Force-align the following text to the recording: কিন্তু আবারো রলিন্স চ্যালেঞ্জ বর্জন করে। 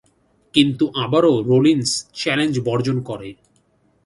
কিন্তু 0.53 0.85
আবারো 0.95 1.31
রলিন্স 1.47 1.89
চ্যালেঞ্জ 2.13 2.55
বর্জন 2.59 2.97
করে। 3.01 3.29